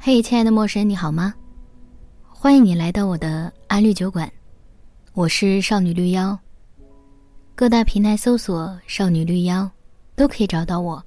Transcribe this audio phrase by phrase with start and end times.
[0.00, 1.34] 嘿，亲爱的陌生人，你好吗？
[2.22, 4.32] 欢迎你来到我的安绿酒馆，
[5.12, 6.38] 我是少女绿妖。
[7.56, 9.68] 各大平台搜索“少女绿妖”，
[10.14, 11.04] 都可以找到我。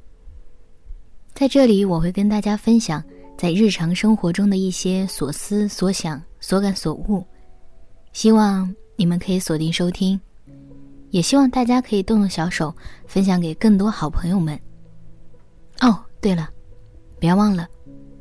[1.33, 3.01] 在这里，我会跟大家分享
[3.38, 7.26] 在日常生活中的一些所思所想、所感所悟，
[8.12, 10.19] 希望你们可以锁定收听，
[11.12, 12.76] 也希望大家可以动动小手，
[13.08, 14.60] 分享给更多好朋友们。
[15.79, 16.49] 哦，对了，
[17.20, 17.66] 别忘了。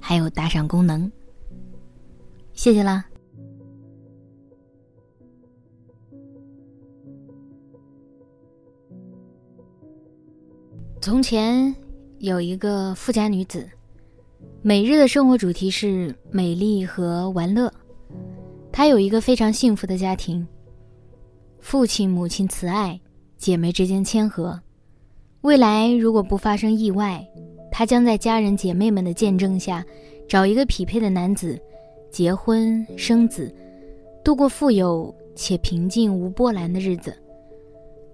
[0.01, 1.11] 还有打赏功能，
[2.55, 3.05] 谢谢啦。
[11.01, 11.75] 从前
[12.19, 13.69] 有一个富家女子，
[14.63, 17.73] 每日的生活主题是美丽和玩乐。
[18.73, 20.47] 她有一个非常幸福的家庭，
[21.61, 23.01] 父亲母亲慈爱，
[23.37, 24.61] 姐妹之间谦和。
[25.43, 27.27] 未来如果不发生意外。
[27.71, 29.85] 她将在家人姐妹们的见证下，
[30.29, 31.59] 找一个匹配的男子，
[32.11, 33.55] 结婚生子，
[34.23, 37.15] 度过富有且平静无波澜的日子。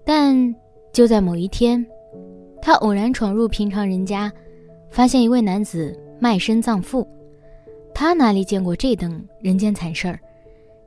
[0.05, 0.55] 但
[0.93, 1.85] 就在某一天，
[2.63, 4.33] 她偶然闯入平常人家，
[4.89, 7.07] 发现一位男子卖身葬父。
[7.93, 10.21] 她哪里见过这等人间惨事儿，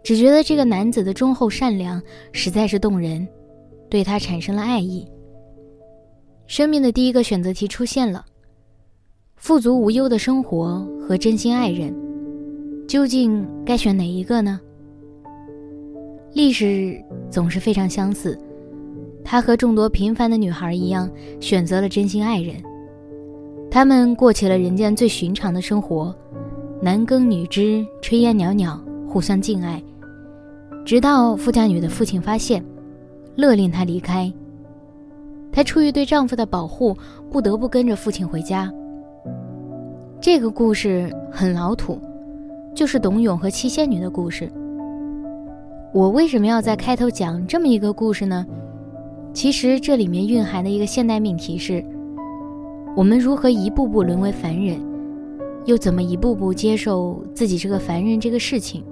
[0.03, 3.27] 只觉得这个男子的忠厚善良实在是动人，
[3.89, 5.05] 对他产生了爱意。
[6.47, 8.25] 生命的第一个选择题出现了。
[9.39, 11.95] 富足无忧的生活和真心爱人，
[12.85, 14.59] 究竟该选哪一个呢？
[16.33, 17.01] 历史
[17.31, 18.37] 总是非常相似，
[19.23, 22.57] 她和众多平凡的女孩一样，选择了真心爱人。
[23.71, 26.13] 他们过起了人间最寻常的生活，
[26.81, 29.81] 男耕女织，炊烟袅袅，互相敬爱。
[30.83, 32.63] 直到富家女的父亲发现，
[33.37, 34.31] 勒令她离开。
[35.49, 36.93] 她出于对丈夫的保护，
[37.31, 38.69] 不得不跟着父亲回家。
[40.21, 41.97] 这个故事很老土，
[42.75, 44.51] 就是董永和七仙女的故事。
[45.93, 48.45] 我为什么要在开头讲这么一个故事呢？
[49.33, 51.81] 其实这里面蕴含的一个现代命题是：
[52.97, 54.77] 我们如何一步步沦为凡人，
[55.63, 58.83] 又怎么一步步接受自己这个凡人这个事情？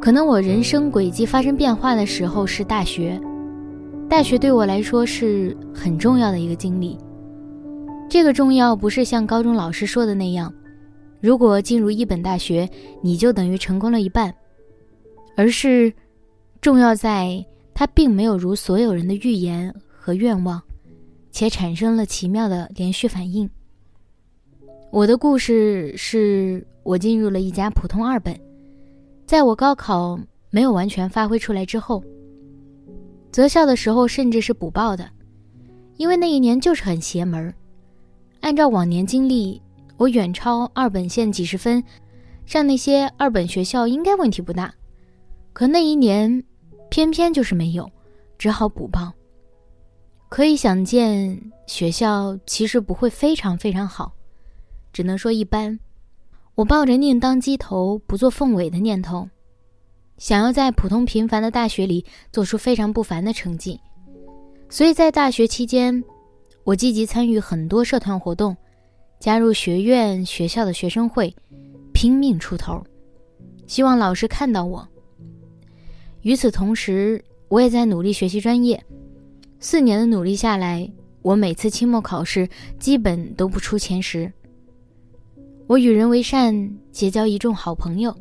[0.00, 3.20] 可能我人生轨迹发生变化的时候是大学，
[4.08, 6.96] 大学对我来说是很重要的一个经历。
[8.08, 10.52] 这个重要不是像高中老师说的那样，
[11.20, 12.68] 如果进入一本大学，
[13.02, 14.34] 你就等于成功了一半，
[15.36, 15.92] 而是
[16.62, 20.60] 重要在它并没有如所有人的预言和愿望，
[21.30, 23.48] 且产生了奇妙的连续反应。
[24.90, 28.34] 我的故事是我进入了一家普通二本，
[29.26, 32.02] 在我高考没有完全发挥出来之后，
[33.30, 35.06] 择校的时候甚至是补报的，
[35.98, 37.54] 因为那一年就是很邪门儿。
[38.40, 39.60] 按照往年经历，
[39.96, 41.82] 我远超二本线几十分，
[42.46, 44.72] 上那些二本学校应该问题不大。
[45.52, 46.42] 可那一年，
[46.88, 47.90] 偏偏就是没有，
[48.38, 49.12] 只好补报。
[50.28, 54.12] 可以想见，学校其实不会非常非常好，
[54.92, 55.78] 只能说一般。
[56.54, 59.28] 我抱着宁当鸡头不做凤尾的念头，
[60.16, 63.80] 想要在普通平凡的大学里做出非常不凡的成绩，
[64.68, 66.04] 所以在大学期间。
[66.68, 68.54] 我积极参与很多社团活动，
[69.18, 71.34] 加入学院、学校的学生会，
[71.94, 72.84] 拼命出头，
[73.66, 74.86] 希望老师看到我。
[76.20, 78.84] 与此同时，我也在努力学习专业。
[79.58, 80.86] 四年的努力下来，
[81.22, 82.46] 我每次期末考试
[82.78, 84.30] 基本都不出前十。
[85.66, 88.14] 我与人为善，结交一众好朋友，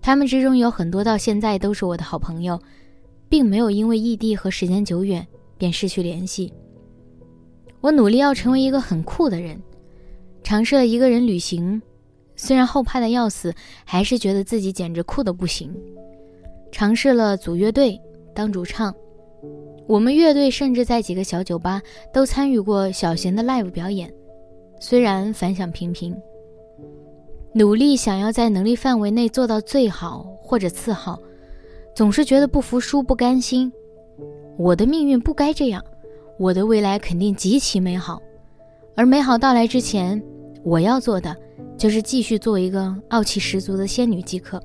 [0.00, 2.62] 他们之中有很多到现在都是我的好朋友，
[3.28, 5.26] 并没有因为异地和时间久远
[5.58, 6.52] 便失去联系。
[7.80, 9.60] 我努力要成为一个很酷的人，
[10.42, 11.80] 尝试了一个人旅行，
[12.34, 13.54] 虽然后怕的要死，
[13.84, 15.74] 还是觉得自己简直酷的不行。
[16.72, 18.00] 尝试了组乐队
[18.34, 18.94] 当主唱，
[19.86, 21.80] 我们乐队甚至在几个小酒吧
[22.12, 24.12] 都参与过小型的 live 表演，
[24.80, 26.16] 虽然反响平平。
[27.54, 31.18] 努力想要在能力范围内做到最好或者次好，
[31.94, 33.72] 总是觉得不服输不甘心，
[34.58, 35.82] 我的命运不该这样。
[36.38, 38.20] 我的未来肯定极其美好，
[38.94, 40.22] 而美好到来之前，
[40.62, 41.34] 我要做的
[41.78, 44.62] 就是继续做一个傲气十足的仙女即可。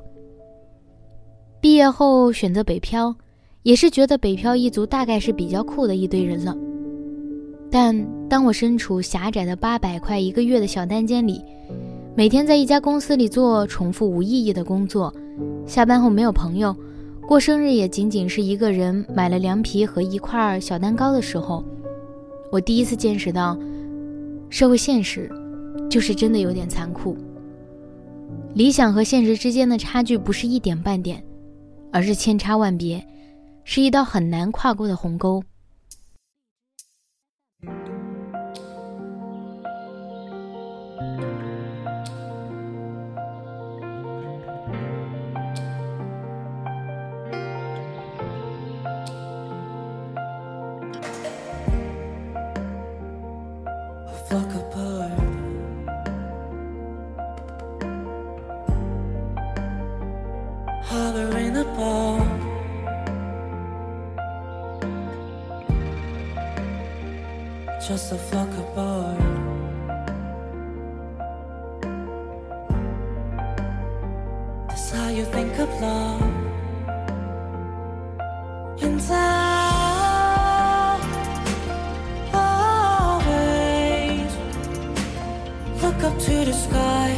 [1.61, 3.15] 毕业后选择北漂，
[3.63, 6.55] 也是觉得北漂一族大概是比较酷的一堆人了。
[7.69, 7.95] 但
[8.27, 11.41] 当我身处狭窄的八百块一个月的小单间里，
[12.15, 15.13] 每天在一家公司里做重复无意义的工作，
[15.65, 16.75] 下班后没有朋友。
[17.31, 21.63] 过生日也仅仅是一个人买了凉皮和一块小蛋糕的时候，
[22.51, 23.57] 我第一次见识到
[24.49, 25.31] 社会现实
[25.89, 27.15] 就是真的有点残酷。
[28.53, 31.23] 理想和现实之间的差距不是一点半点，
[31.89, 33.01] 而是千差万别，
[33.63, 35.41] 是一道很难跨过的鸿沟。
[67.91, 69.19] Just a flock apart.
[74.69, 76.21] That's how you think of love.
[78.81, 79.21] And I
[83.13, 84.31] always
[85.83, 87.09] look up to the sky,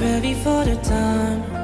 [0.00, 1.55] ready for the time.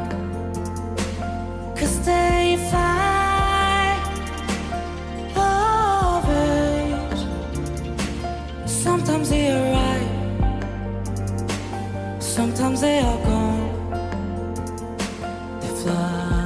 [15.83, 16.42] Fly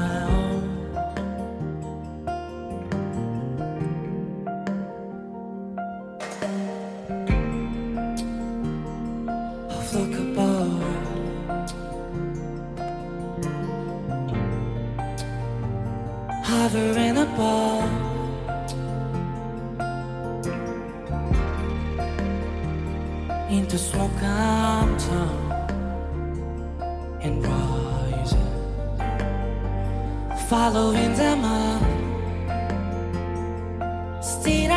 [34.46, 34.75] Did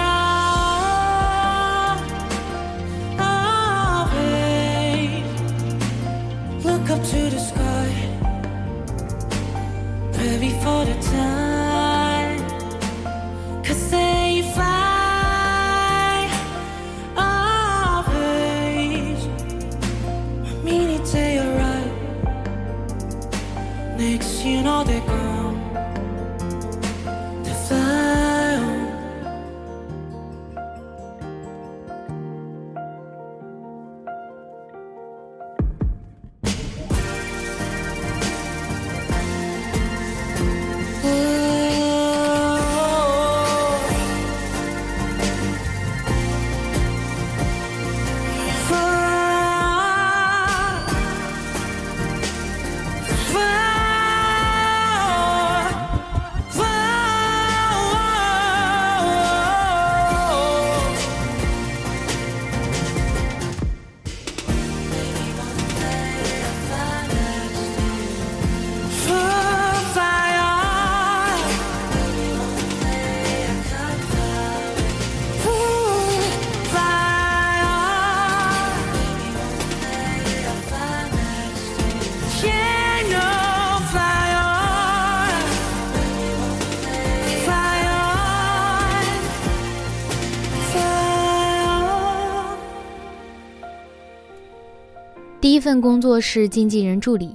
[95.69, 97.29] 份工作是经纪人助理，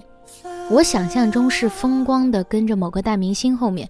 [0.69, 3.89] 我想象中是风光的跟着某个大明星后面，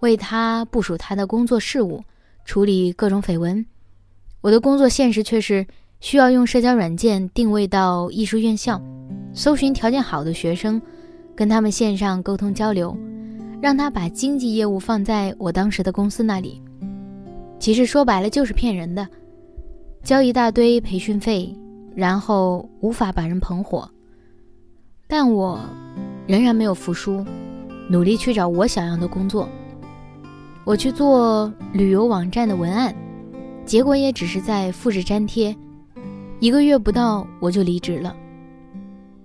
[0.00, 2.02] 为他部署他的工作事务，
[2.44, 3.64] 处理各种绯闻。
[4.40, 5.64] 我的工作现实却是
[6.00, 8.82] 需要用社交软件定位到艺术院校，
[9.32, 10.82] 搜寻条件好的学生，
[11.36, 12.98] 跟他们线上沟通交流，
[13.62, 16.60] 让他把经纪业务放在我当时的公司那里。
[17.60, 19.06] 其实说白了就是骗人的，
[20.02, 21.56] 交一大堆培训费，
[21.94, 23.88] 然后无法把人捧火。
[25.06, 25.60] 但我
[26.26, 27.24] 仍然没有服输，
[27.88, 29.48] 努力去找我想要的工作。
[30.64, 32.94] 我去做旅游网站的文案，
[33.66, 35.54] 结果也只是在复制粘贴，
[36.40, 38.16] 一个月不到我就离职了。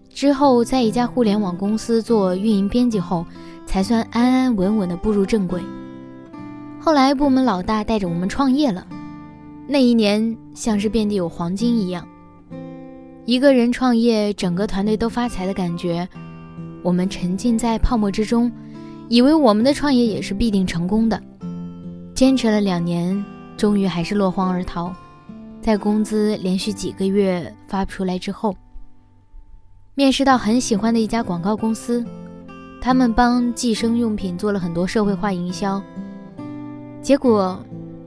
[0.09, 3.25] 之后在一家互联网公司做运营编辑后，
[3.65, 5.61] 才算安安稳稳的步入正轨。
[6.77, 8.85] 后来部门老大带着我们创业了，
[9.65, 12.05] 那一年像是遍地有黄金一样。
[13.25, 16.07] 一个人创业，整个团队都发财的感觉。
[16.81, 18.51] 我们沉浸在泡沫之中，
[19.07, 21.21] 以为我们的创业也是必定成功的。
[22.15, 23.23] 坚持了两年，
[23.55, 24.93] 终于还是落荒而逃。
[25.61, 28.55] 在工资连续几个月发不出来之后，
[29.93, 32.03] 面试到很喜欢的一家广告公司，
[32.81, 35.81] 他们帮计生用品做了很多社会化营销。
[37.01, 37.63] 结果，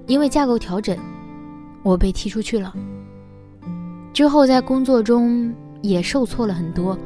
[0.07, 0.97] 因为架构调整，
[1.83, 2.75] 我被踢出去了。
[4.13, 6.97] 之后在工作中也受挫了很多，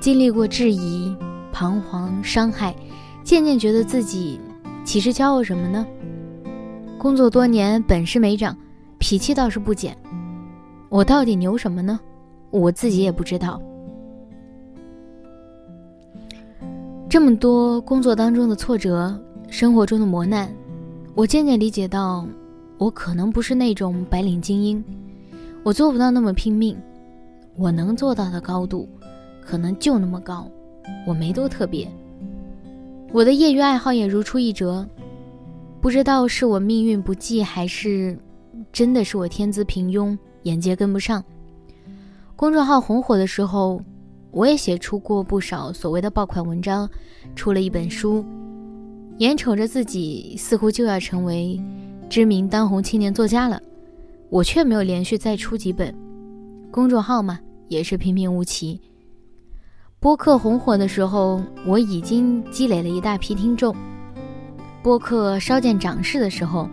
[0.00, 1.16] 经历过质疑、
[1.52, 2.74] 彷徨、伤害，
[3.22, 4.40] 渐渐觉得自己
[4.84, 5.86] 其实骄傲什么呢？
[6.98, 8.56] 工作多年，本事没长，
[8.98, 9.96] 脾气倒是不减，
[10.88, 11.98] 我到底牛什么呢？
[12.50, 13.60] 我自己也不知道。
[17.08, 19.16] 这么多工作当中的挫折，
[19.48, 20.52] 生活中的磨难，
[21.14, 22.26] 我渐渐理解到，
[22.78, 24.82] 我可能不是那种白领精英。
[25.64, 26.76] 我做不到那么拼命，
[27.56, 28.88] 我能做到的高度，
[29.40, 30.50] 可能就那么高，
[31.06, 31.88] 我没多特别。
[33.12, 34.84] 我的业余爱好也如出一辙，
[35.80, 38.18] 不知道是我命运不济，还是
[38.72, 41.22] 真的是我天资平庸，眼界跟不上。
[42.34, 43.80] 公众号红火的时候，
[44.32, 46.90] 我也写出过不少所谓的爆款文章，
[47.36, 48.24] 出了一本书，
[49.18, 51.60] 眼瞅着自己似乎就要成为
[52.08, 53.62] 知名当红青年作家了。
[54.32, 55.94] 我却没有连续再出几本，
[56.70, 58.80] 公众号嘛也是平平无奇。
[60.00, 63.74] 播客红火的时候，我已经积累了一大批听众；
[64.82, 66.66] 播客稍见涨势的时候，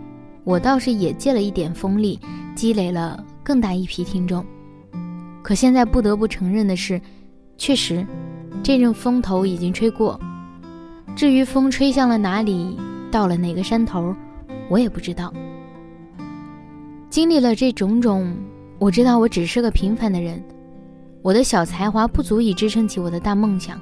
[0.45, 2.17] 我倒是也借了一点风力，
[2.55, 4.45] 积累了更大一批听众。
[5.43, 7.01] 可现在不得不承认的是，
[7.57, 8.07] 确实，
[8.63, 10.17] 这阵风头已经吹过。
[11.13, 12.77] 至于风吹向了哪里，
[13.11, 14.15] 到了哪个山头，
[14.69, 15.33] 我也不知道。
[17.09, 18.35] 经历了这种种，
[18.77, 20.41] 我知道我只是个平凡的人，
[21.23, 23.81] 我的小才华不足以支撑起我的大梦想。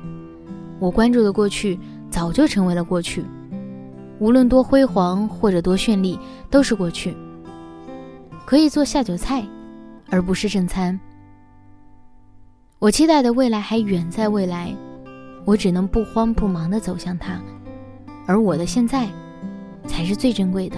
[0.79, 1.77] 我关注的过去
[2.10, 3.25] 早就成为了过去，
[4.19, 6.17] 无论多辉煌或者多绚丽，
[6.50, 7.13] 都是过去，
[8.46, 9.46] 可以做下酒菜，
[10.10, 10.98] 而不是正餐。
[12.79, 14.74] 我期待的未来还远在未来，
[15.43, 17.41] 我只能不慌不忙地走向它，
[18.25, 19.05] 而我的现在，
[19.86, 20.77] 才是最珍贵的，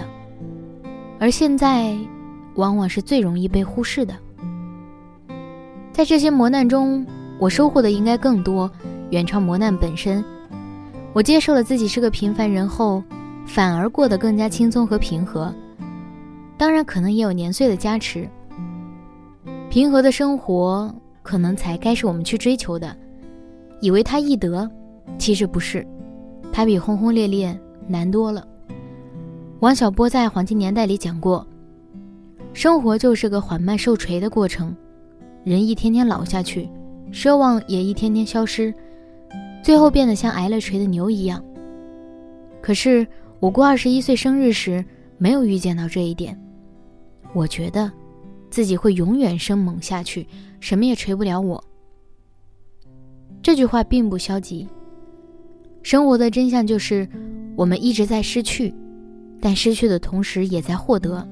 [1.20, 1.96] 而现在。
[2.60, 4.14] 往往是最容易被忽视的。
[5.90, 7.04] 在这些磨难中，
[7.38, 8.70] 我收获的应该更多，
[9.10, 10.22] 远超磨难本身。
[11.12, 13.02] 我接受了自己是个平凡人后，
[13.46, 15.52] 反而过得更加轻松和平和。
[16.56, 18.28] 当然，可能也有年岁的加持。
[19.70, 22.94] 平和的生活，可能才该是我们去追求的。
[23.80, 24.70] 以为它易得，
[25.18, 25.86] 其实不是，
[26.52, 28.46] 它比轰轰烈烈难多了。
[29.60, 31.46] 王小波在《黄金年代》里讲过。
[32.52, 34.74] 生活就是个缓慢受锤的过程，
[35.44, 36.68] 人一天天老下去，
[37.12, 38.74] 奢望也一天天消失，
[39.62, 41.42] 最后变得像挨了锤的牛一样。
[42.60, 43.06] 可是
[43.38, 44.84] 我过二十一岁生日时
[45.16, 46.38] 没有预见到这一点，
[47.32, 47.90] 我觉得
[48.50, 50.26] 自己会永远生猛下去，
[50.58, 51.62] 什么也锤不了我。
[53.40, 54.68] 这句话并不消极，
[55.82, 57.08] 生活的真相就是
[57.56, 58.74] 我们一直在失去，
[59.40, 61.26] 但失去的同时也在获得。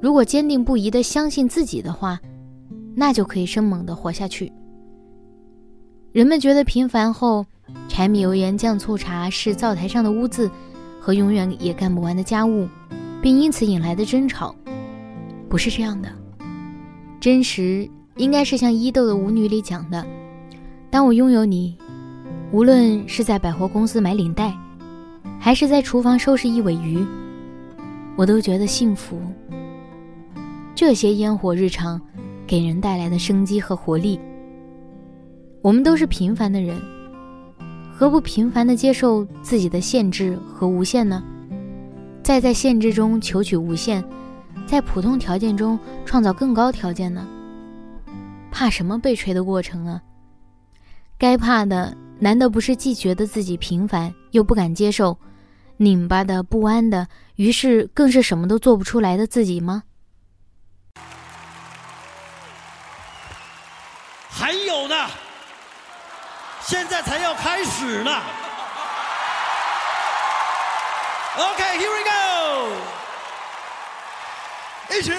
[0.00, 2.18] 如果坚定不移地相信自己的话，
[2.94, 4.50] 那就可以生猛地活下去。
[6.12, 7.44] 人们觉得平凡后，
[7.86, 10.50] 柴米油盐酱醋茶是灶台上的污渍
[10.98, 12.66] 和永远也干不完的家务，
[13.22, 14.54] 并因此引来的争吵，
[15.48, 16.08] 不是这样的。
[17.20, 20.04] 真实应该是像伊豆的舞女里讲的
[20.90, 21.76] ：“当我拥有你，
[22.50, 24.56] 无论是在百货公司买领带，
[25.38, 27.06] 还是在厨房收拾一尾鱼，
[28.16, 29.20] 我都觉得幸福。”
[30.80, 32.00] 这些烟火日常，
[32.46, 34.18] 给人带来的生机和活力。
[35.60, 36.80] 我们都是平凡的人，
[37.92, 41.22] 何不平凡的接受自己的限制和无限呢？
[42.22, 44.02] 再在限制中求取无限，
[44.64, 47.28] 在普通条件中创造更高条件呢？
[48.50, 50.00] 怕什么被锤的过程啊？
[51.18, 55.18] 该怕的，难道不是既觉得自己平凡，又不敢接受，
[55.76, 57.06] 拧巴的不安的，
[57.36, 59.82] 于是更是什么都做不出来的自己吗？
[66.70, 68.22] 现在才要开始呢。
[71.36, 72.70] OK，here we go，
[74.94, 75.12] 一起。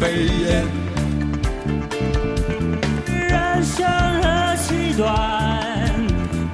[0.00, 0.66] 飞燕
[3.28, 3.86] 人生
[4.22, 4.24] 何
[4.56, 5.02] 其短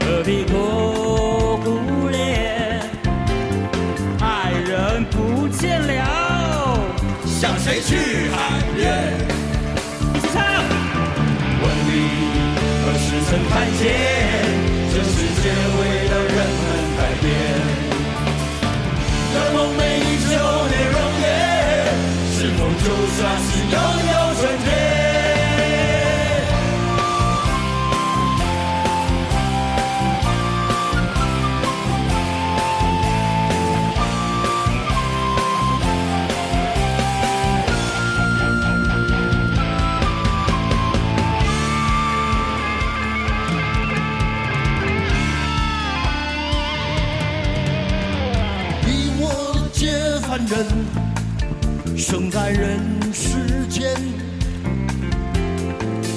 [0.00, 2.80] 何必苦苦恋？
[4.20, 6.78] 爱人不见了
[7.24, 7.96] 向谁去
[8.30, 8.36] 喊
[8.76, 8.78] 冤
[10.14, 10.36] 一起唱。
[11.62, 11.90] 问你
[12.84, 13.80] 何时曾看见
[14.92, 15.44] 这世界
[15.78, 15.80] 为
[23.16, 24.68] 算是拥有春天？
[48.82, 48.88] 你
[49.20, 49.24] 我
[49.72, 49.80] 皆
[50.26, 50.66] 凡人，
[52.10, 52.80] 生在人
[53.12, 53.94] 世间，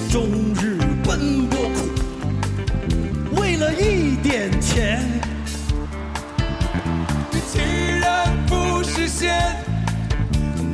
[0.10, 0.26] 终
[0.60, 5.00] 日奔波苦，为了一点钱。
[7.52, 7.60] 既
[8.00, 9.56] 然不是仙，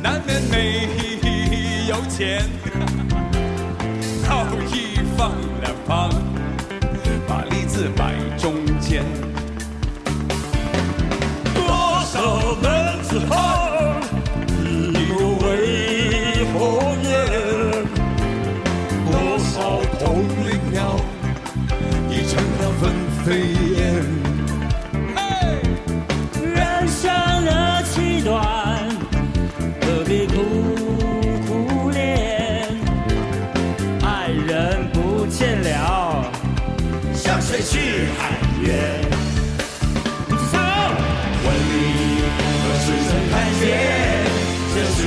[0.02, 0.88] 难免没
[1.90, 2.42] 有钱，
[4.26, 6.10] 好意放两旁，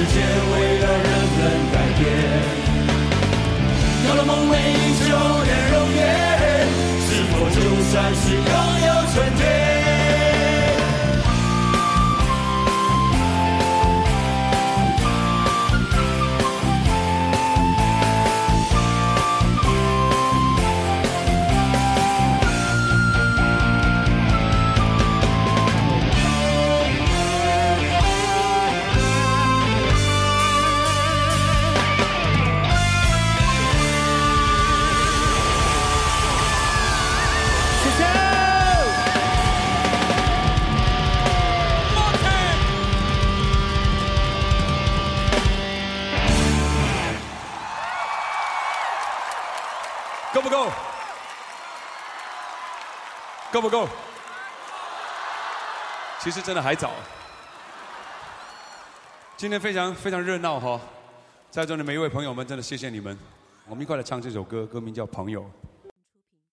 [0.05, 1.39] 界为了人们
[1.71, 2.01] 改变？
[4.05, 5.01] 有了梦寐以求
[5.45, 6.01] 的容颜，
[6.99, 7.57] 是否就
[7.89, 8.41] 算是拥
[8.85, 9.62] 有春天？
[53.53, 53.87] 够不够？
[56.19, 56.89] 其实真的还早。
[59.37, 60.81] 今天非常非常热闹哈，
[61.51, 63.15] 在座的每一位朋友们，真的谢谢你们。
[63.67, 65.41] 我们一块来唱这首歌，歌名叫《朋友》。